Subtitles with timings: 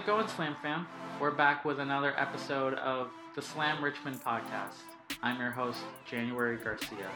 [0.00, 0.86] it going, Slam fam?
[1.20, 4.78] We're back with another episode of the Slam Richmond podcast.
[5.22, 5.80] I'm your host,
[6.10, 7.10] January Garcia.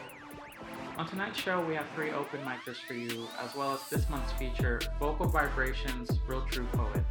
[0.95, 4.31] On tonight's show, we have three open micers for you, as well as this month's
[4.33, 7.03] feature, Vocal Vibrationz Real True Poet.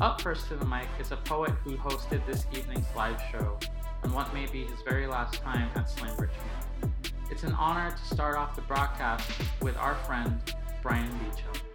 [0.00, 3.58] Up first to the mic is a poet who hosted this evening's live show
[4.02, 7.12] on what may be his very last time at Slam Richmond.
[7.30, 10.40] It's an honor to start off the broadcast with our friend,
[10.82, 11.69] Bryan Beechaum.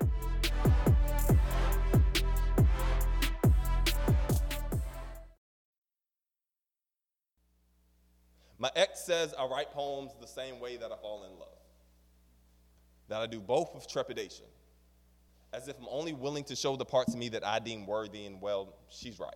[8.58, 11.50] My ex says I write poems the same way that I fall in love.
[13.10, 14.46] That I do both with trepidation,
[15.54, 18.26] as if I'm only willing to show the parts of me that I deem worthy,
[18.26, 19.36] and well, she's right.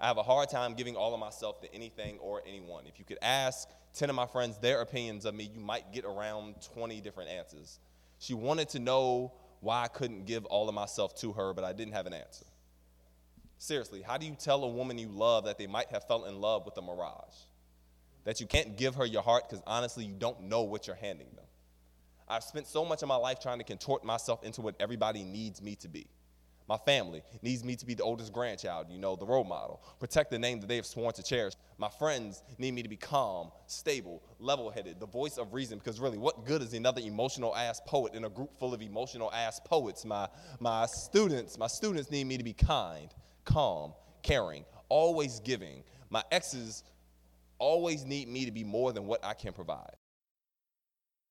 [0.00, 2.86] I have a hard time giving all of myself to anything or anyone.
[2.86, 6.04] If you could ask 10 of my friends their opinions of me, you might get
[6.04, 7.78] around 20 different answers.
[8.18, 11.72] She wanted to know why I couldn't give all of myself to her, but I
[11.72, 12.46] didn't have an answer.
[13.58, 16.40] Seriously, how do you tell a woman you love that they might have fell in
[16.40, 17.34] love with a mirage?
[18.24, 21.28] That you can't give her your heart because honestly, you don't know what you're handing
[21.34, 21.44] them.
[22.28, 25.60] I've spent so much of my life trying to contort myself into what everybody needs
[25.60, 26.06] me to be.
[26.68, 30.30] My family needs me to be the oldest grandchild, you know, the role model, protect
[30.30, 31.54] the name that they have sworn to cherish.
[31.76, 36.00] My friends need me to be calm, stable, level headed, the voice of reason, because
[36.00, 39.60] really, what good is another emotional ass poet in a group full of emotional ass
[39.60, 40.04] poets?
[40.04, 40.28] My,
[40.60, 43.12] my students, my students need me to be kind,
[43.44, 45.82] calm, caring, always giving.
[46.10, 46.84] My exes
[47.62, 49.94] always need me to be more than what I can provide.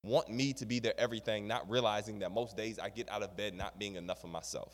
[0.02, 3.36] Want me to be their everything, not realizing that most days I get out of
[3.36, 4.72] bed not being enough of myself.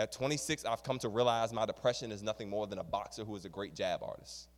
[0.00, 3.36] At 26, I've come to realize my depression is nothing more than a boxer who
[3.36, 4.48] is a great jab artist.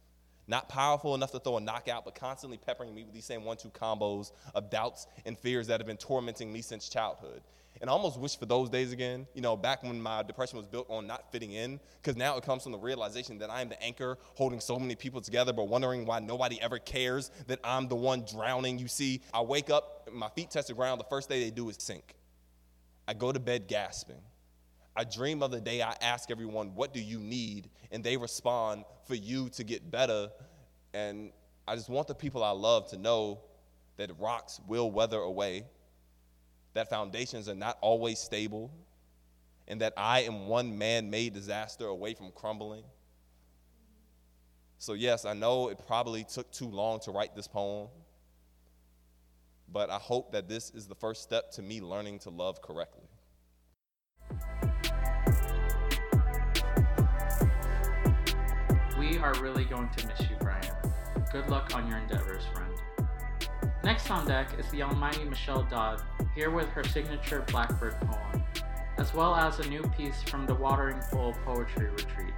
[0.49, 3.59] Not powerful enough to throw a knockout, but constantly peppering me with these same one
[3.59, 7.43] two combos of doubts and fears that have been tormenting me since childhood.
[7.81, 10.67] And I almost wish for those days again, you know, back when my depression was
[10.67, 13.69] built on not fitting in, because now it comes from the realization that I am
[13.69, 17.89] the anchor holding so many people together, but wondering why nobody ever cares that I'm
[17.89, 18.79] the one drowning.
[18.79, 21.69] You see, I wake up, my feet touch the ground, the first thing they do
[21.69, 22.15] is sink.
[23.07, 24.21] I go to bed gasping.
[24.97, 27.71] I dream of the day I ask everyone, What do you need?
[27.93, 30.29] And they respond, For you to get better.
[30.93, 31.31] And
[31.69, 33.41] I just want the people I love to know
[33.97, 35.65] that rocks will weather away
[36.79, 38.71] that foundations are not always stable,
[39.67, 42.85] and that I am one man made disaster away from crumbling.
[44.79, 47.89] So, yes, I know it probably took too long to write this poem,
[49.73, 53.09] but I hope that this is the first step to me learning to love correctly.
[58.97, 60.77] We are really going to miss you, Bryan.
[61.33, 62.73] Good luck on your endeavors, friend.
[63.85, 66.03] Next on deck is the almighty Michelle Dodd,
[66.35, 68.45] here with her signature Blackbird poem,
[68.99, 72.35] as well as a new piece from the Watering Hole Poetry Retreat.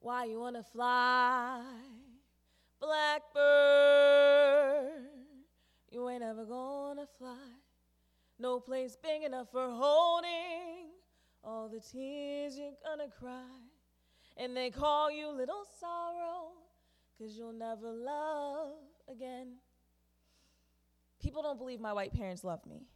[0.00, 1.62] Why you wanna fly,
[2.80, 3.42] Blackbird?
[5.90, 7.36] You ain't ever gonna fly.
[8.38, 10.90] No place big enough for holding
[11.44, 13.58] all the tears you're gonna cry.
[14.36, 16.52] And they call you little sorrow,
[17.18, 18.72] cause you'll never love
[19.10, 19.56] again.
[21.20, 22.86] People don't believe my white parents love me.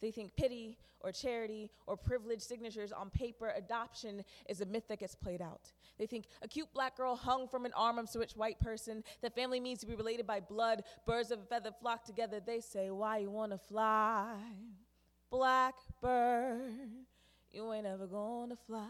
[0.00, 5.00] They think pity or charity or privileged signatures on paper, adoption is a myth that
[5.00, 5.72] gets played out.
[5.98, 9.04] They think a cute black girl hung from an arm of a rich white person,
[9.20, 12.40] that family means to be related by blood, birds of a feather flock together.
[12.44, 14.36] They say, Why you wanna fly?
[15.30, 16.60] Blackbird,
[17.52, 18.88] you ain't ever gonna fly.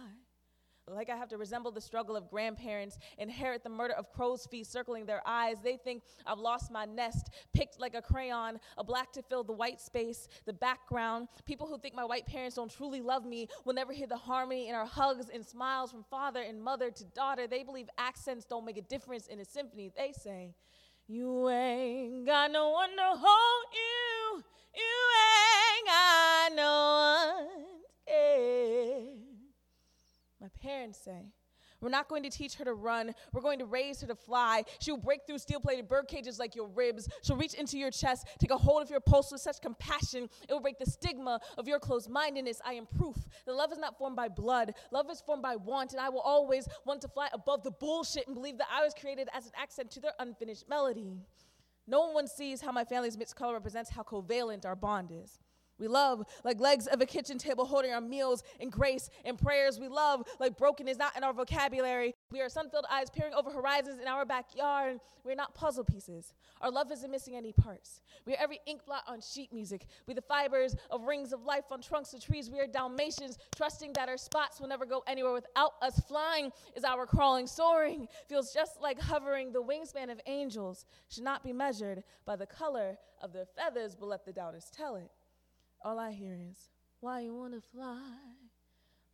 [0.88, 4.66] Like I have to resemble the struggle of grandparents, inherit the murder of crow's feet
[4.66, 5.59] circling their eyes.
[5.62, 9.53] They think I've lost my nest, picked like a crayon, a black to fill the
[9.53, 11.28] white space, the background.
[11.47, 14.68] People who think my white parents don't truly love me will never hear the harmony
[14.68, 17.47] in our hugs and smiles from father and mother to daughter.
[17.47, 19.92] They believe accents don't make a difference in a symphony.
[19.97, 20.53] They say,
[21.06, 24.42] You ain't got no one to hold you.
[24.74, 24.94] You
[25.78, 27.61] ain't got no one.
[30.62, 31.32] Parents say,
[31.82, 33.12] we're not going to teach her to run.
[33.32, 34.62] We're going to raise her to fly.
[34.78, 37.09] She'll break through steel plated bird cages like your ribs.
[37.22, 40.28] She'll reach into your chest, take a hold of your pulse with such compassion.
[40.48, 42.60] It will break the stigma of your closed mindedness.
[42.64, 45.92] I am proof that love is not formed by blood, love is formed by want.
[45.92, 48.94] And I will always want to fly above the bullshit and believe that I was
[48.94, 51.16] created as an accent to their unfinished melody.
[51.88, 55.41] No one sees how my family's mixed color represents how covalent our bond is.
[55.82, 59.80] We love like legs of a kitchen table holding our meals and grace and prayers.
[59.80, 62.14] We love like broken is not in our vocabulary.
[62.30, 65.00] We are sun filled eyes peering over horizons in our backyard.
[65.24, 66.34] We're not puzzle pieces.
[66.60, 68.00] Our love isn't missing any parts.
[68.26, 69.86] We are every ink blot on sheet music.
[70.06, 72.48] We the fibers of rings of life on trunks of trees.
[72.48, 75.98] We are Dalmatians, trusting that our spots will never go anywhere without us.
[76.06, 77.48] Flying is our crawling.
[77.48, 79.50] Soaring feels just like hovering.
[79.50, 84.06] The wingspan of angels should not be measured by the color of their feathers, but
[84.06, 85.10] let the doubters tell it.
[85.84, 86.68] All I hear is,
[87.00, 87.98] why you wanna fly,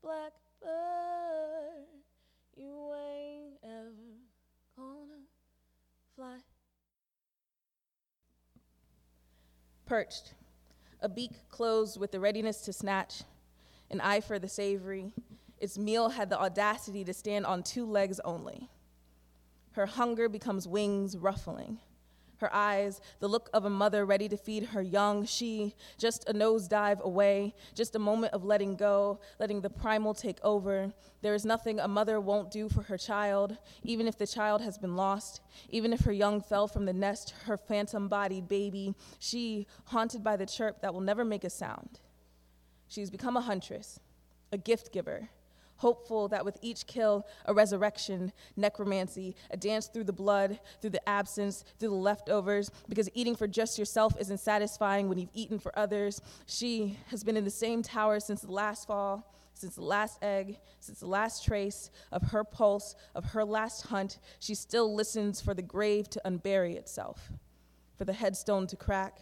[0.02, 1.86] blackbird?
[2.54, 4.18] You ain't ever
[4.76, 5.22] gonna
[6.14, 6.38] fly.
[9.86, 10.34] Perched,
[11.00, 13.22] a beak closed with the readiness to snatch,
[13.90, 15.14] an eye for the savory,
[15.58, 18.68] its meal had the audacity to stand on two legs only.
[19.72, 21.78] Her hunger becomes wings ruffling
[22.40, 25.24] her eyes, the look of a mother ready to feed her young.
[25.24, 30.38] She, just a nosedive away, just a moment of letting go, letting the primal take
[30.42, 30.92] over.
[31.22, 34.78] There is nothing a mother won't do for her child, even if the child has
[34.78, 38.94] been lost, even if her young fell from the nest, her phantom bodied baby.
[39.18, 42.00] She, haunted by the chirp that will never make a sound.
[42.86, 44.00] She's become a huntress,
[44.52, 45.28] a gift giver
[45.78, 51.08] hopeful that with each kill, a resurrection, necromancy, a dance through the blood, through the
[51.08, 55.76] absence, through the leftovers, because eating for just yourself isn't satisfying when you've eaten for
[55.78, 56.20] others.
[56.46, 59.32] She has been in the same tower since the last fall.
[59.54, 64.20] Since the last egg, since the last trace of her pulse, of her last hunt,
[64.38, 67.32] she still listens for the grave to unbury itself,
[67.96, 69.18] for the headstone to crack,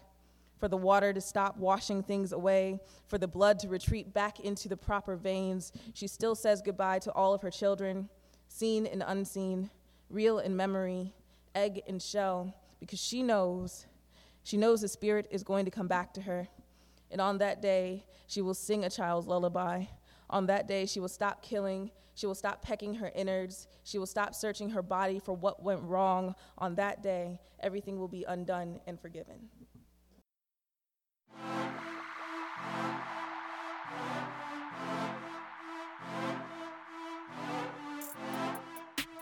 [0.59, 4.69] for the water to stop washing things away, for the blood to retreat back into
[4.69, 5.73] the proper veins.
[5.95, 8.09] She still says goodbye to all of her children,
[8.49, 9.71] seen and unseen,
[10.09, 11.13] real in memory,
[11.55, 13.87] egg and shell, because she knows,
[14.43, 16.49] she knows the spirit is going to come back to her.
[17.11, 19.85] And on that day, she will sing a child's lullaby.
[20.29, 21.91] On that day, she will stop killing.
[22.15, 23.69] She will stop pecking her innards.
[23.85, 26.35] She will stop searching her body for what went wrong.
[26.59, 29.49] On that day, everything will be undone and forgiven.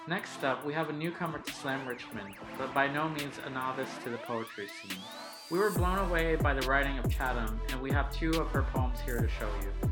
[0.06, 3.88] Next up, we have a newcomer to Slam Richmond, but by no means a novice
[4.04, 4.98] to the poetry scene.
[5.50, 8.64] We were blown away by the writing of Chatham, and we have two of her
[8.74, 9.90] poems here to show you.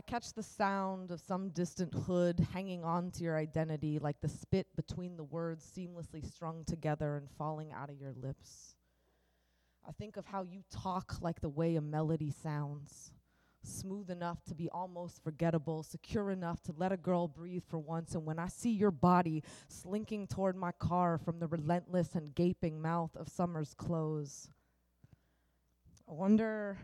[0.00, 4.30] I catch the sound of some distant hood hanging on to your identity like the
[4.30, 8.76] spit between the words seamlessly strung together and falling out of your lips.
[9.86, 13.12] I think of how you talk like the way a melody sounds,
[13.62, 18.14] smooth enough to be almost forgettable, secure enough to let a girl breathe for once.
[18.14, 22.80] And when I see your body slinking toward my car from the relentless and gaping
[22.80, 24.48] mouth of summer's close,
[26.08, 26.78] I wonder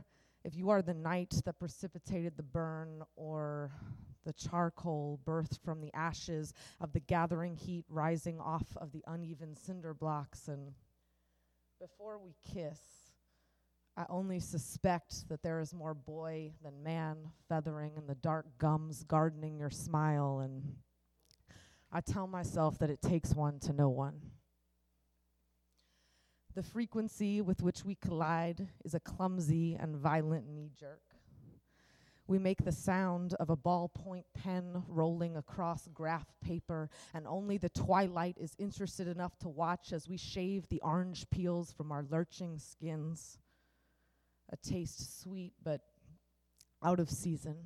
[0.46, 3.72] if you are the night that precipitated the burn or
[4.24, 9.56] the charcoal birthed from the ashes of the gathering heat rising off of the uneven
[9.56, 10.46] cinder blocks.
[10.46, 10.72] And
[11.80, 12.78] before we kiss,
[13.96, 17.16] I only suspect that there is more boy than man
[17.48, 20.38] feathering in the dark gums gardening your smile.
[20.44, 20.76] And
[21.90, 24.20] I tell myself that it takes one to know one.
[26.56, 31.02] The frequency with which we collide is a clumsy and violent knee jerk.
[32.26, 37.68] We make the sound of a ballpoint pen rolling across graph paper, and only the
[37.68, 42.58] twilight is interested enough to watch as we shave the orange peels from our lurching
[42.58, 43.38] skins.
[44.50, 45.82] A taste sweet but
[46.82, 47.56] out of season.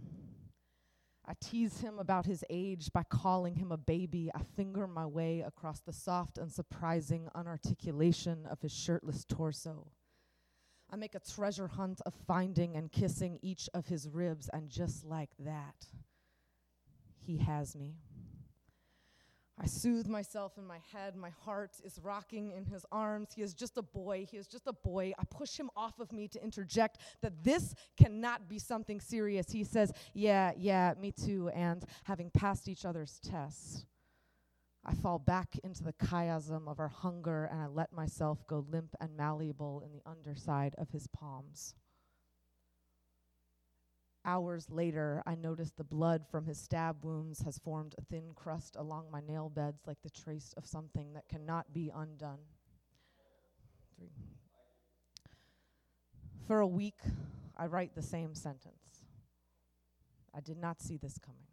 [1.31, 4.33] I tease him about his age by calling him a baby.
[4.35, 9.93] I finger my way across the soft and surprising unarticulation of his shirtless torso.
[10.91, 15.05] I make a treasure hunt of finding and kissing each of his ribs, and just
[15.05, 15.87] like that,
[17.21, 17.95] he has me.
[19.63, 21.17] I soothe myself in my head.
[21.17, 23.29] My heart is rocking in his arms.
[23.35, 24.27] He is just a boy.
[24.31, 25.13] He is just a boy.
[25.19, 29.53] I push him off of me to interject that this cannot be something serious.
[29.53, 31.51] He says, Yeah, yeah, me too.
[31.51, 33.85] And having passed each other's tests,
[34.83, 38.97] I fall back into the chiasm of our hunger and I let myself go limp
[38.99, 41.75] and malleable in the underside of his palms.
[44.25, 48.77] Hours later, I noticed the blood from his stab wounds has formed a thin crust
[48.77, 52.41] along my nail beds like the trace of something that cannot be undone.
[53.97, 54.13] Three.
[56.47, 57.01] For a week,
[57.57, 59.05] I write the same sentence.
[60.35, 61.47] I did not see this coming.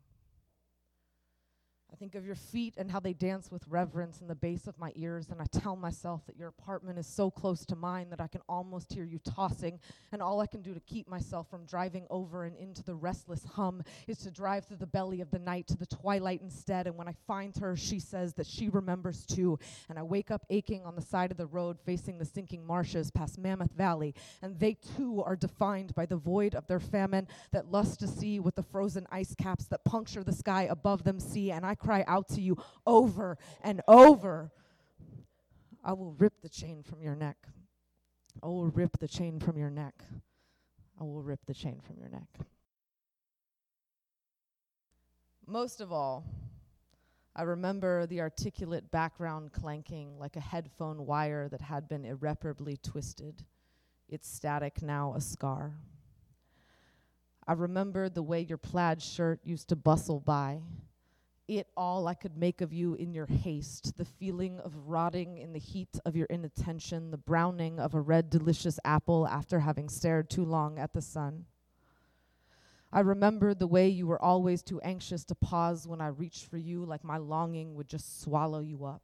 [1.92, 4.78] I think of your feet and how they dance with reverence in the base of
[4.78, 8.22] my ears, and I tell myself that your apartment is so close to mine that
[8.22, 9.80] I can almost hear you tossing,
[10.12, 13.46] and all I can do to keep myself from driving over and into the restless
[13.46, 16.88] hum is to drive through the belly of the night to the twilight instead.
[16.88, 19.58] And when I find her, she says that she remembers too,
[19.90, 23.12] and I wake up aching on the side of the road facing the sinking marshes
[23.12, 27.72] past Mammoth Valley, and they too are defined by the void of their famine that
[27.72, 31.52] lust to see with the frozen ice caps that puncture the sky above them see,
[31.52, 34.52] and I cry out to you over and over
[35.84, 37.38] I will rip the chain from your neck.
[38.44, 40.04] I will rip the chain from your neck.
[41.00, 42.28] I will rip the chain from your neck.
[45.46, 46.26] Most of all,
[47.34, 53.46] I remember the articulate background clanking like a headphone wire that had been irreparably twisted,
[54.10, 55.78] its static now a scar.
[57.48, 60.60] I remembered the way your plaid shirt used to bustle by,
[61.48, 65.54] it all I could make of you in your haste, the feeling of rotting in
[65.54, 70.30] the heat of your inattention, the browning of a red delicious apple after having stared
[70.30, 71.46] too long at the sun.
[72.92, 76.58] I remembered the way you were always too anxious to pause when I reached for
[76.58, 79.04] you, like my longing would just swallow you up.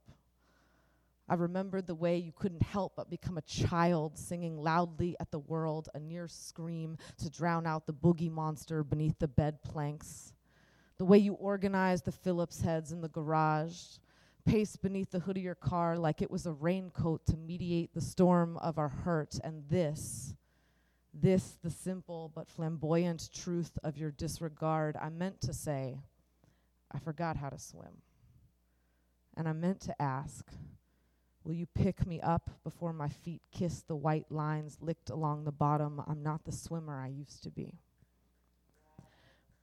[1.26, 5.38] I remembered the way you couldn't help but become a child, singing loudly at the
[5.38, 10.33] world, a near scream to drown out the boogie monster beneath the bed planks
[10.98, 13.98] the way you organized the Phillips heads in the garage,
[14.44, 18.00] paced beneath the hood of your car like it was a raincoat to mediate the
[18.00, 20.34] storm of our hurt, and this,
[21.12, 25.98] this, the simple but flamboyant truth of your disregard, I meant to say,
[26.92, 28.02] I forgot how to swim.
[29.36, 30.46] And I meant to ask,
[31.44, 35.52] Will you pick me up before my feet kiss the white lines licked along the
[35.52, 36.02] bottom?
[36.06, 37.74] I'm not the swimmer I used to be.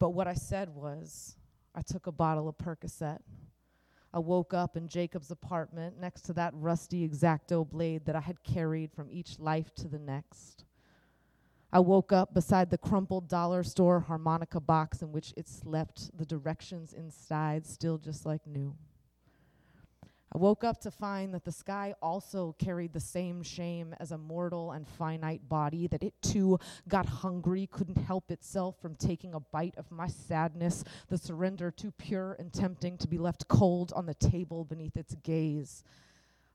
[0.02, 1.38] But what I said was,
[1.76, 3.20] I took a bottle of Percocet.
[4.12, 8.44] I woke up in Jacob's apartment next to that rusty exacto blade that I had
[8.44, 10.66] carried from each life to the next.
[11.72, 16.26] I woke up beside the crumpled dollar store harmonica box in which it slept, the
[16.26, 18.76] directions inside still just like new.
[20.34, 24.18] I woke up to find that the sky also carried the same shame as a
[24.18, 26.58] mortal and finite body, that it too
[26.88, 31.92] got hungry, couldn't help itself from taking a bite of my sadness, the surrender too
[31.92, 35.84] pure and tempting to be left cold on the table beneath its gaze.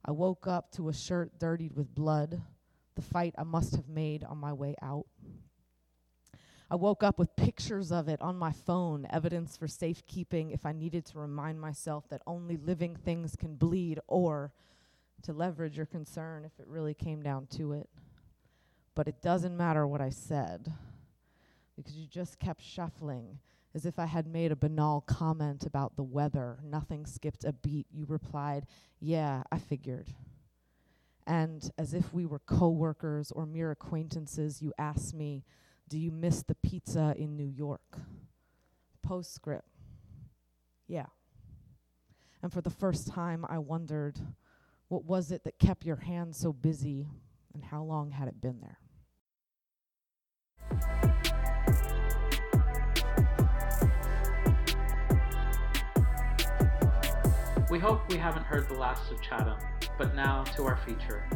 [0.06, 2.40] I woke up to a shirt dirtied with blood,
[2.94, 5.06] the fight I must have made on my way out.
[6.68, 10.72] I woke up with pictures of it on my phone, evidence for safekeeping if I
[10.72, 14.52] needed to remind myself that only living things can bleed, or
[15.22, 17.88] to leverage your concern if it really came down to it.
[18.96, 20.72] But it doesn't matter what I said,
[21.76, 23.38] because you just kept shuffling
[23.72, 26.58] as if I had made a banal comment about the weather.
[26.64, 27.86] Nothing skipped a beat.
[27.92, 28.66] You replied,
[28.98, 30.08] Yeah, I figured.
[31.26, 35.44] And as if we were coworkers or mere acquaintances, you asked me,
[35.88, 37.98] do you miss the pizza in New York?
[39.02, 39.68] Postscript.
[40.88, 41.06] Yeah.
[42.42, 44.18] And for the first time, I wondered
[44.88, 47.08] what was it that kept your hand so busy
[47.54, 48.78] and how long had it been there?
[57.68, 59.58] We hope we haven't heard the last of Chatham,
[59.98, 61.28] but now to our feature.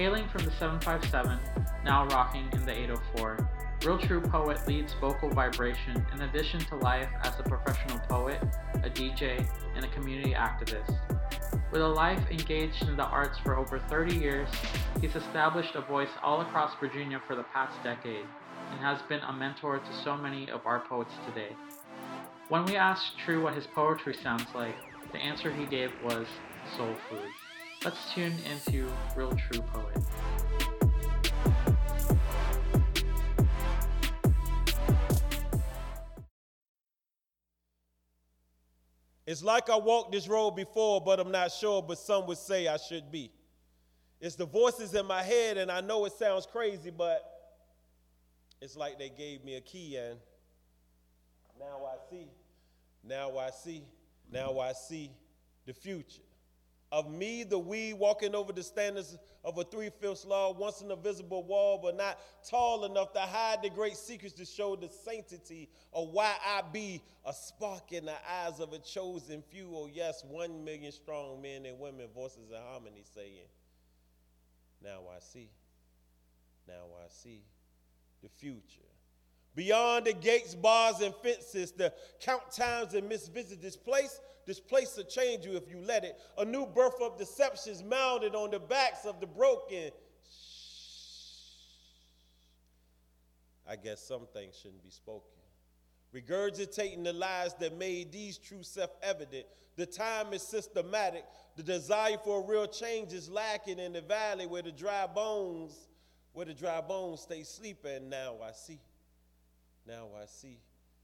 [0.00, 1.38] Hailing from the 757,
[1.84, 3.46] now rocking in the 804,
[3.84, 8.42] Real True Poet leads vocal vibration in addition to life as a professional poet,
[8.76, 10.98] a DJ, and a community activist.
[11.70, 14.48] With a life engaged in the arts for over 30 years,
[15.02, 18.24] he's established a voice all across Virginia for the past decade
[18.70, 21.54] and has been a mentor to so many of our poets today.
[22.48, 24.76] When we asked True what his poetry sounds like,
[25.12, 26.26] the answer he gave was
[26.74, 27.28] soul food.
[27.82, 29.96] Let's tune into Real True Poet.
[39.26, 42.68] It's like I walked this road before, but I'm not sure, but some would say
[42.68, 43.30] I should be.
[44.20, 47.22] It's the voices in my head, and I know it sounds crazy, but
[48.60, 50.18] it's like they gave me a key, and
[51.58, 52.28] now I see,
[53.02, 53.84] now I see,
[54.30, 55.12] now I see
[55.64, 56.20] the future
[56.92, 60.90] of me, the we, walking over the standards of a three fifths law, once an
[60.90, 62.18] invisible wall, but not
[62.48, 67.00] tall enough to hide the great secrets to show the sanctity of why I be
[67.24, 69.70] a spark in the eyes of a chosen few.
[69.72, 73.48] Oh, yes, one million strong men and women, voices in harmony saying,
[74.82, 75.48] Now I see,
[76.66, 77.42] now I see
[78.22, 78.89] the future.
[79.54, 84.96] Beyond the gates, bars, and fences, the count times and misvisit this place, this place
[84.96, 86.16] will change you if you let it.
[86.38, 89.90] A new birth of deceptions mounted on the backs of the broken.
[93.68, 95.28] I guess some things shouldn't be spoken.
[96.14, 99.46] Regurgitating the lies that made these truths self evident.
[99.76, 101.24] The time is systematic.
[101.56, 105.88] The desire for real change is lacking in the valley where the dry bones,
[106.32, 108.08] where the dry bones stay sleeping.
[108.08, 108.80] Now I see.
[109.90, 110.58] Now I see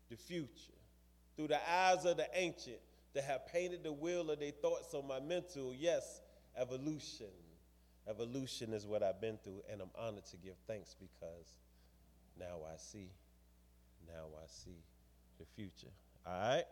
[0.08, 0.78] the future
[1.34, 2.78] through the eyes of the ancient
[3.14, 5.74] that have painted the wheel of their thoughts on my mental.
[5.74, 6.20] Yes,
[6.56, 7.26] evolution.
[8.08, 11.56] Evolution is what I've been through, and I'm honored to give thanks because
[12.38, 13.10] now I see.
[14.06, 14.78] Now I see
[15.40, 15.92] the future.
[16.24, 16.64] All right?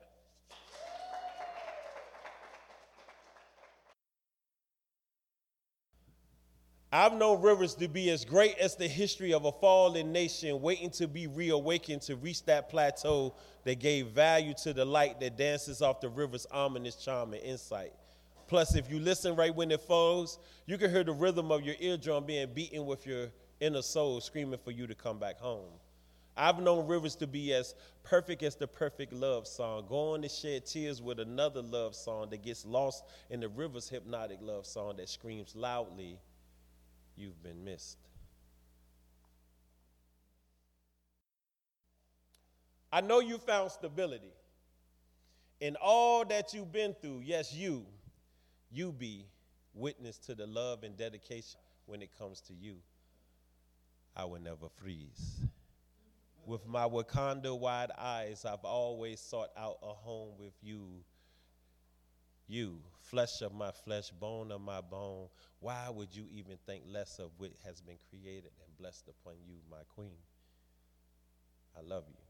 [6.97, 10.91] I've known rivers to be as great as the history of a fallen nation waiting
[10.91, 13.35] to be reawakened to reach that plateau
[13.65, 17.93] that gave value to the light that dances off the river's ominous charm and insight.
[18.47, 21.75] Plus, if you listen right when it falls, you can hear the rhythm of your
[21.81, 23.27] eardrum being beaten with your
[23.59, 25.73] inner soul screaming for you to come back home.
[26.37, 27.75] I've known rivers to be as
[28.05, 32.45] perfect as the perfect love song, going to shed tears with another love song that
[32.45, 36.21] gets lost in the river's hypnotic love song that screams loudly,
[37.17, 37.99] You've been missed.
[42.93, 44.33] I know you found stability
[45.61, 47.23] in all that you've been through.
[47.25, 47.85] Yes, you,
[48.71, 49.27] you be
[49.75, 52.77] witness to the love and dedication when it comes to you.
[54.17, 55.41] I will never freeze.
[56.47, 61.03] With my Wakanda wide eyes, I've always sought out a home with you.
[62.47, 65.29] You, flesh of my flesh, bone of my bone.
[65.61, 69.57] Why would you even think less of what has been created and blessed upon you,
[69.71, 70.17] my queen?
[71.77, 72.24] I love you.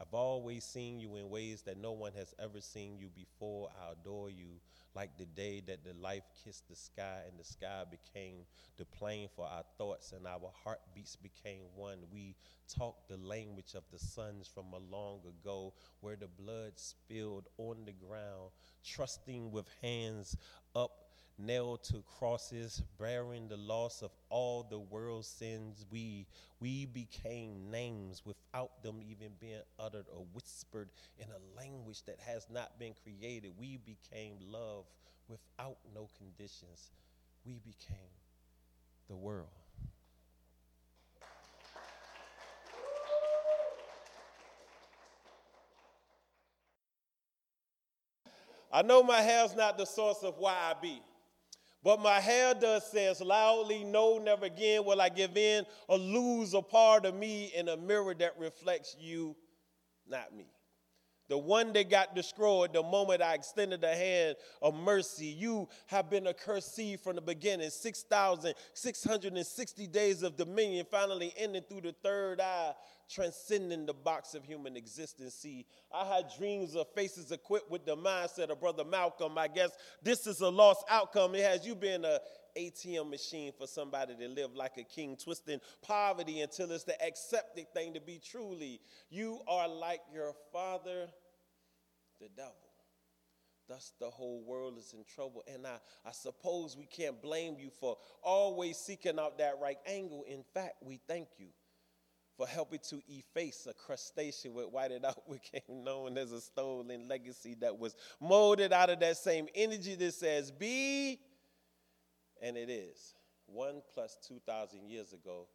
[0.00, 3.68] I've always seen you in ways that no one has ever seen you before.
[3.78, 4.60] I adore you
[4.94, 8.46] like the day that the life kissed the sky and the sky became
[8.78, 11.98] the plane for our thoughts and our heartbeats became one.
[12.10, 12.34] We
[12.66, 17.84] talked the language of the suns from a long ago where the blood spilled on
[17.84, 20.34] the ground, trusting with hands
[20.74, 21.09] up
[21.40, 25.84] nailed to crosses, bearing the loss of all the world's sins.
[25.90, 26.26] We,
[26.60, 32.46] we became names without them even being uttered or whispered in a language that has
[32.50, 33.52] not been created.
[33.58, 34.84] We became love
[35.28, 36.90] without no conditions.
[37.44, 38.10] We became
[39.08, 39.48] the world.
[48.72, 51.02] I know my hair's not the source of why I be.
[51.82, 56.52] But my hair does says loudly, no, never again will I give in or lose
[56.52, 59.34] a part of me in a mirror that reflects you,
[60.06, 60.46] not me.
[61.30, 65.26] The one that got destroyed the moment I extended the hand of mercy.
[65.26, 67.70] You have been a cursed seed from the beginning.
[67.70, 72.72] 6,660 days of dominion finally ending through the third eye
[73.08, 75.34] transcending the box of human existence.
[75.34, 79.36] See, I had dreams of faces equipped with the mindset of Brother Malcolm.
[79.36, 79.70] I guess
[80.02, 81.34] this is a lost outcome.
[81.34, 82.20] It has you been a
[82.56, 87.72] ATM machine for somebody to live like a king, twisting poverty until it's the accepted
[87.72, 88.80] thing to be truly.
[89.08, 91.08] You are like your father,
[92.20, 92.54] the devil.
[93.68, 95.44] Thus, the whole world is in trouble.
[95.52, 100.24] And I, I suppose we can't blame you for always seeking out that right angle.
[100.28, 101.46] In fact, we thank you
[102.40, 107.54] for helping to efface a crustacean with whited out became known as a stolen legacy
[107.60, 111.20] that was molded out of that same energy that says be
[112.40, 115.46] and it is one plus 2000 years ago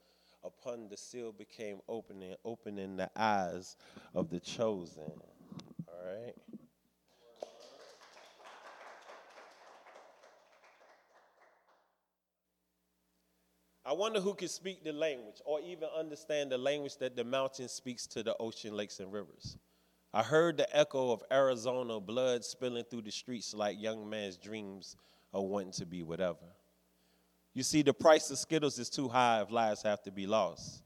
[0.43, 3.78] upon the seal became opening opening the eyes
[4.13, 5.12] of the chosen
[5.88, 6.36] all right
[13.86, 17.67] I wonder who can speak the language or even understand the language that the mountain
[17.67, 19.58] speaks to the ocean, lakes, and rivers.
[20.12, 24.95] I heard the echo of Arizona blood spilling through the streets like young man's dreams
[25.34, 26.48] of wanting to be whatever.
[27.54, 30.85] You see, the price of Skittles is too high if lives have to be lost.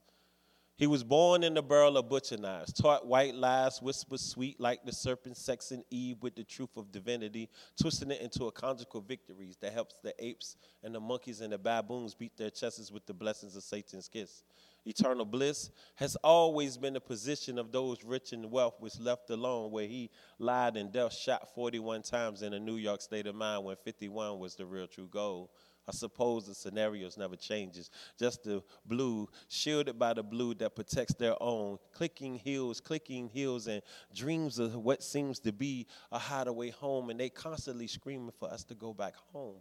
[0.80, 4.82] He was born in the barrel of butcher knives, taught white lies, whispered sweet like
[4.82, 9.58] the serpent, sexing Eve with the truth of divinity, twisting it into a conjugal victories
[9.60, 13.12] that helps the apes and the monkeys and the baboons beat their chests with the
[13.12, 14.42] blessings of Satan's kiss.
[14.86, 19.70] Eternal bliss has always been the position of those rich in wealth which left alone,
[19.70, 23.66] where he lied and death shot 41 times in a New York state of mind
[23.66, 25.50] when 51 was the real true goal
[25.90, 27.90] I suppose the scenarios never changes.
[28.16, 31.78] Just the blue, shielded by the blue that protects their own.
[31.92, 33.82] Clicking heels, clicking heels, and
[34.14, 37.10] dreams of what seems to be a hideaway home.
[37.10, 39.56] And they constantly screaming for us to go back home.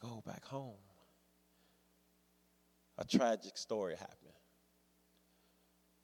[0.00, 0.78] Go back home.
[2.98, 4.32] A tragic story happened.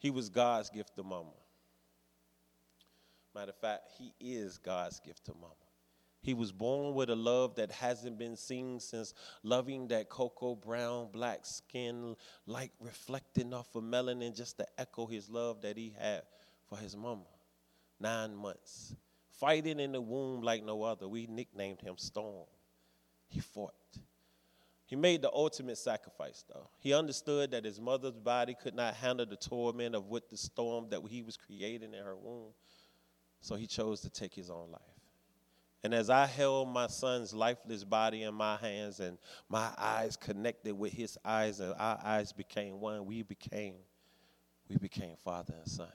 [0.01, 1.31] He was God's gift to mama.
[3.37, 5.55] Matter of fact, he is God's gift to mama.
[6.23, 11.09] He was born with a love that hasn't been seen since loving that cocoa brown,
[11.13, 12.15] black skin,
[12.47, 16.23] like reflecting off of melanin, just to echo his love that he had
[16.69, 17.25] for his mama.
[17.99, 18.95] Nine months.
[19.41, 21.09] Fighting in the womb like no other.
[21.09, 22.47] We nicknamed him Storm.
[23.29, 23.75] He fought.
[24.87, 26.69] He made the ultimate sacrifice, though.
[26.79, 30.89] He understood that his mother's body could not handle the torment of what the storm
[30.91, 32.53] that he was creating in her womb.
[33.41, 34.92] So he chose to take his own life.
[35.85, 39.18] And as I held my son's lifeless body in my hands and
[39.49, 43.75] my eyes connected with his eyes and our eyes became one, we became,
[44.68, 45.88] we became father and son.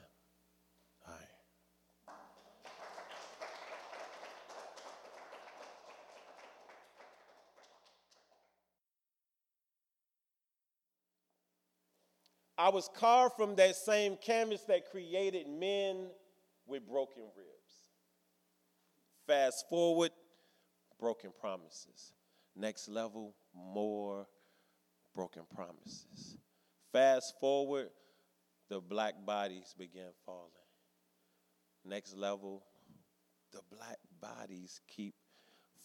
[12.58, 16.08] I was carved from that same canvas that created men
[16.66, 17.57] with broken ribs.
[19.28, 20.10] Fast forward,
[20.98, 22.14] broken promises.
[22.56, 24.26] Next level, more
[25.14, 26.38] broken promises.
[26.92, 27.90] Fast forward,
[28.70, 30.48] the black bodies began falling.
[31.84, 32.64] Next level,
[33.52, 35.14] the black bodies keep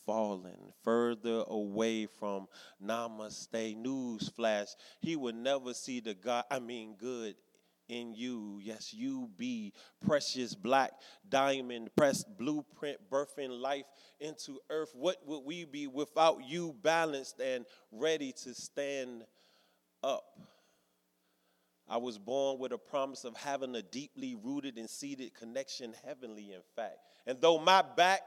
[0.06, 2.48] falling further away from
[2.84, 4.68] namaste news flash
[5.00, 7.36] he would never see the god i mean good
[7.94, 8.60] in you.
[8.62, 9.74] Yes, you be
[10.06, 10.92] precious black
[11.30, 13.86] diamond, pressed blueprint, birthing life
[14.20, 14.92] into earth.
[14.96, 19.26] What would we be without you, balanced and ready to stand
[20.04, 20.24] up?
[21.88, 26.54] I was born with a promise of having a deeply rooted and seated connection, heavenly,
[26.54, 26.98] in fact.
[27.28, 28.22] And though my back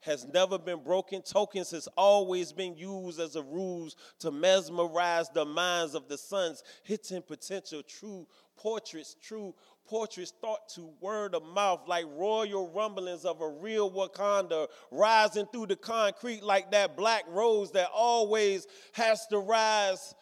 [0.00, 1.22] has never been broken.
[1.22, 6.62] Tokens has always been used as a ruse to mesmerize the minds of the sons,
[6.84, 9.54] hitting potential true portraits, true
[9.86, 15.66] portraits thought to word of mouth like royal rumblings of a real Wakanda rising through
[15.66, 20.14] the concrete like that black rose that always has to rise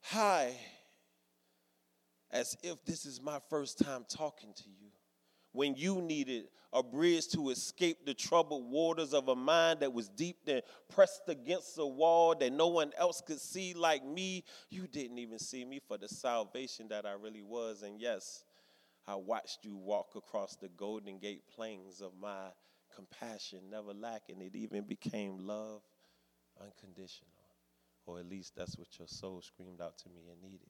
[0.00, 0.54] high.
[2.30, 4.81] As if this is my first time talking to you.
[5.52, 10.08] When you needed a bridge to escape the troubled waters of a mind that was
[10.08, 14.44] deep and pressed against a wall that no one else could see like me.
[14.70, 17.82] You didn't even see me for the salvation that I really was.
[17.82, 18.44] And yes,
[19.06, 22.48] I watched you walk across the Golden Gate plains of my
[22.94, 24.40] compassion, never lacking.
[24.40, 25.82] It even became love
[26.58, 27.28] unconditional.
[28.06, 30.68] Or at least that's what your soul screamed out to me and needed.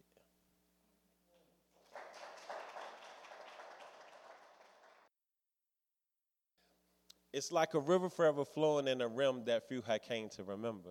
[7.32, 10.90] It's like a river forever flowing in a rim that few had came to remember.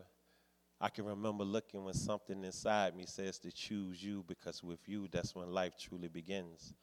[0.80, 5.08] I can remember looking when something inside me says to choose you because with you,
[5.12, 6.74] that's when life truly begins.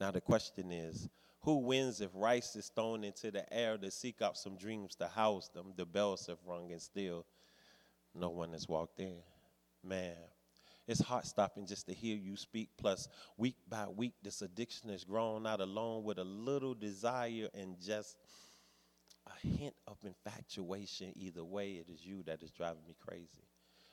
[0.00, 1.08] Now, the question is
[1.42, 5.06] who wins if rice is thrown into the air to seek out some dreams to
[5.06, 5.74] house them?
[5.76, 7.24] The bells have rung and still
[8.14, 9.18] no one has walked in.
[9.84, 10.16] Man,
[10.88, 12.70] it's heart stopping just to hear you speak.
[12.76, 17.80] Plus, week by week, this addiction has grown out alone with a little desire and
[17.80, 18.16] just
[19.26, 21.72] a hint of infatuation either way.
[21.72, 23.48] It is you that is driving me crazy.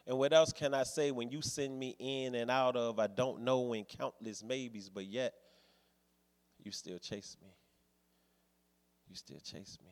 [0.08, 3.08] And what else can I say when you send me in and out of I
[3.08, 5.34] don't know in countless maybes, but yet
[6.64, 7.50] you still chase me.
[9.08, 9.92] You still chase me.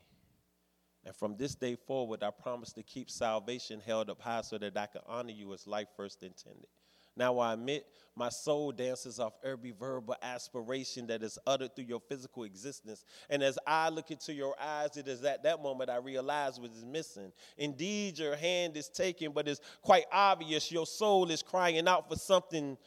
[1.06, 4.78] And from this day forward, I promise to keep salvation held up high so that
[4.78, 6.68] I can honor you as life first intended.
[7.16, 12.02] Now I admit my soul dances off every verbal aspiration that is uttered through your
[12.02, 13.06] physical existence.
[13.30, 16.72] And as I look into your eyes, it is at that moment I realize what
[16.72, 17.32] is missing.
[17.58, 22.16] Indeed, your hand is taken, but it's quite obvious your soul is crying out for
[22.16, 22.78] something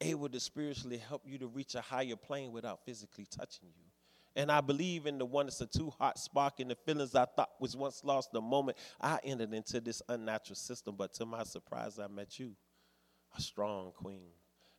[0.00, 3.84] able to spiritually help you to reach a higher plane without physically touching you.
[4.34, 7.26] And I believe in the one that's a too hot spark in the feelings I
[7.26, 10.96] thought was once lost the moment I entered into this unnatural system.
[10.96, 12.56] But to my surprise, I met you
[13.36, 14.30] a strong queen.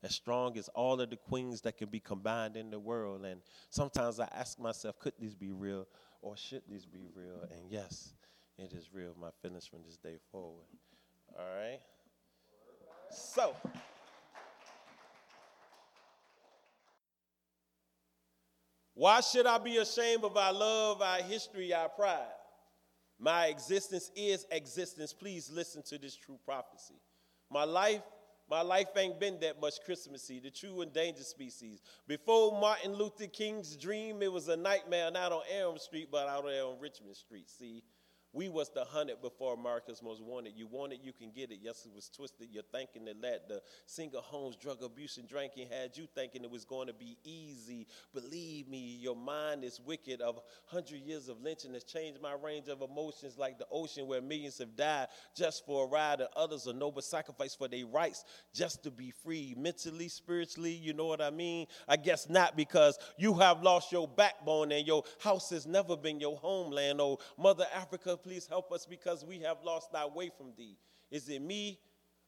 [0.03, 3.23] As strong as all of the queens that can be combined in the world.
[3.23, 3.39] And
[3.69, 5.87] sometimes I ask myself, could these be real
[6.21, 7.47] or should these be real?
[7.51, 8.13] And yes,
[8.57, 9.15] it is real.
[9.19, 10.65] My feelings from this day forward.
[11.37, 11.79] All right?
[13.09, 13.55] So.
[18.93, 22.27] Why should I be ashamed of our love, our history, our pride?
[23.19, 25.13] My existence is existence.
[25.13, 26.95] Please listen to this true prophecy.
[27.49, 28.01] My life,
[28.49, 31.81] my life ain't been that much Christmassy, the true endangered species.
[32.07, 36.45] Before Martin Luther King's dream, it was a nightmare not on Elm Street, but out
[36.45, 37.49] there on Richmond Street.
[37.49, 37.83] See,
[38.33, 40.53] we was the hunted before America's most wanted.
[40.55, 41.59] You want it, you can get it.
[41.61, 42.47] Yes, it was twisted.
[42.51, 46.49] You're thinking that that the single homes, drug abuse, and drinking had you thinking it
[46.49, 47.87] was going to be easy.
[48.11, 50.19] Believe me, your mind is wicked.
[50.21, 54.21] Of hundred years of lynching has changed my range of emotions like the ocean where
[54.21, 58.25] millions have died just for a ride, and others a noble sacrifice for their rights
[58.53, 60.71] just to be free, mentally, spiritually.
[60.71, 61.67] You know what I mean?
[61.87, 66.19] I guess not because you have lost your backbone and your house has never been
[66.19, 66.99] your homeland.
[66.99, 70.77] Oh, Mother Africa please help us because we have lost our way from thee.
[71.11, 71.79] Is it me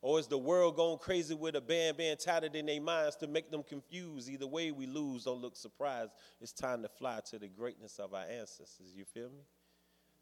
[0.01, 3.27] or is the world going crazy with a band being tattered in their minds to
[3.27, 4.29] make them confused?
[4.29, 5.23] Either way, we lose.
[5.23, 6.11] Don't look surprised.
[6.39, 8.93] It's time to fly to the greatness of our ancestors.
[8.95, 9.45] You feel me?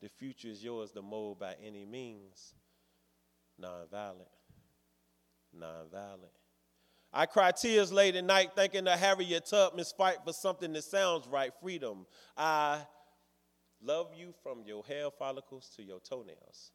[0.02, 2.54] The future is yours to mold by any means.
[3.62, 4.28] Nonviolent.
[5.58, 6.32] Nonviolent.
[7.14, 11.28] I cry tears late at night thinking of Harriet Tubman's fight for something that sounds
[11.28, 12.08] right freedom.
[12.36, 12.80] I
[13.84, 16.72] Love you from your hair follicles to your toenails.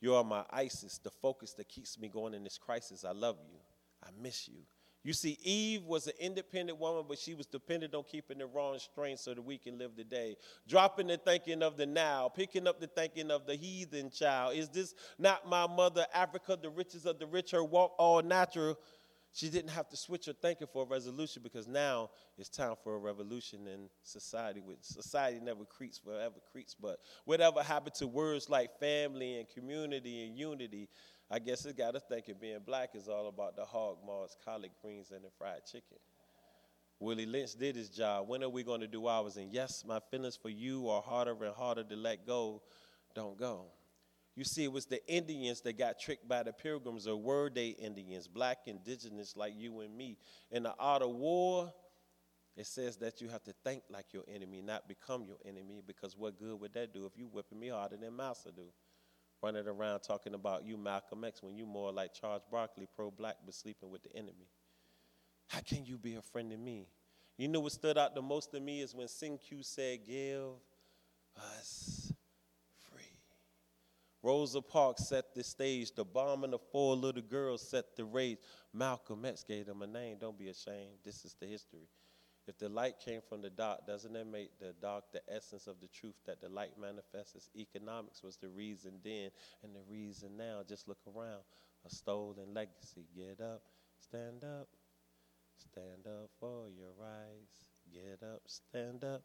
[0.00, 3.04] You are my Isis, the focus that keeps me going in this crisis.
[3.04, 3.58] I love you.
[4.02, 4.62] I miss you.
[5.04, 8.78] You see, Eve was an independent woman, but she was dependent on keeping the wrong
[8.78, 10.36] strength so that we can live the day.
[10.66, 14.56] Dropping the thinking of the now, picking up the thinking of the heathen child.
[14.56, 18.78] Is this not my mother, Africa, the riches of the rich, her walk all natural?
[19.34, 22.94] She didn't have to switch her thinking for a resolution because now it's time for
[22.94, 24.60] a revolution in society.
[24.60, 30.24] With society never creeps forever creeps, but whatever happened to words like family and community
[30.24, 30.88] and unity,
[31.28, 34.70] I guess it got us thinking being black is all about the hog maws, collard
[34.80, 35.98] greens, and the fried chicken.
[37.00, 38.28] Willie Lynch did his job.
[38.28, 39.36] When are we going to do ours?
[39.36, 42.62] And yes, my feelings for you are harder and harder to let go.
[43.16, 43.66] Don't go.
[44.36, 47.68] You see, it was the Indians that got tricked by the pilgrims, or were they
[47.68, 50.16] Indians, black, indigenous like you and me.
[50.50, 51.72] In the art of war,
[52.56, 56.16] it says that you have to think like your enemy, not become your enemy, because
[56.16, 58.66] what good would that do if you whipping me harder than Massa do?
[59.42, 63.54] Running around talking about you, Malcolm X, when you more like Charles Barkley, pro-black, but
[63.54, 64.48] sleeping with the enemy.
[65.48, 66.88] How can you be a friend to me?
[67.36, 70.44] You know what stood out the most to me is when Sing Q said, give
[71.36, 72.03] us
[74.24, 75.92] Rosa Parks set the stage.
[75.94, 78.38] The bomb and the four little girls set the rage.
[78.72, 80.16] Malcolm X gave them a name.
[80.18, 80.96] Don't be ashamed.
[81.04, 81.86] This is the history.
[82.46, 85.78] If the light came from the dark, doesn't that make the dark the essence of
[85.80, 87.50] the truth that the light manifests?
[87.54, 89.28] Economics was the reason then
[89.62, 90.62] and the reason now.
[90.66, 91.42] Just look around.
[91.84, 93.04] A stolen legacy.
[93.14, 93.60] Get up,
[94.00, 94.68] stand up,
[95.58, 97.68] stand up for your rights.
[97.92, 99.22] Get up, stand up.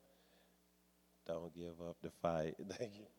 [1.25, 2.55] Don't give up the fight.
[2.77, 3.18] Thank you.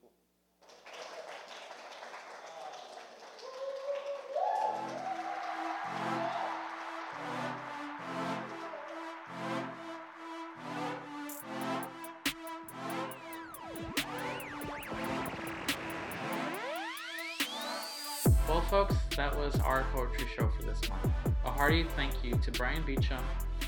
[19.20, 21.12] That was our poetry show for this month.
[21.44, 23.22] A hearty thank you to Bryan Beechaum,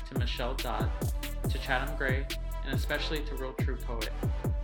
[0.09, 0.89] to Michelle Dodd,
[1.47, 2.25] to Chatham Grey,
[2.65, 4.09] and especially to Real True Poet.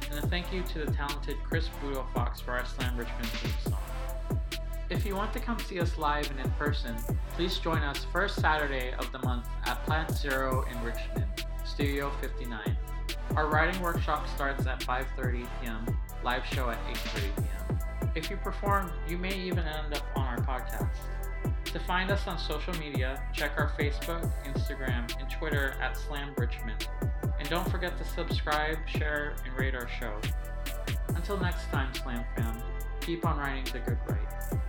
[0.09, 3.71] And a thank you to the talented Chris Budo Fox for our Slam Richmond theme
[3.71, 4.41] song.
[4.89, 6.95] If you want to come see us live and in person,
[7.35, 12.75] please join us first Saturday of the month at Plant Zero in Richmond, Studio 59.
[13.35, 15.85] Our writing workshop starts at 5:30 p.m.
[16.23, 17.68] Live show at 8:30 p.m.
[18.19, 20.89] If you perform, you may even end up on our podcast.
[21.63, 26.85] To find us on social media, check our Facebook, Instagram, and Twitter at Slam Richmond.
[27.39, 30.19] And don't forget to subscribe, share, and rate our show.
[31.15, 32.61] Until next time, Slam fam,
[32.99, 34.59] keep on writing the good right.